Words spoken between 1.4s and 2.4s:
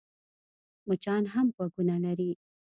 غوږونه لري.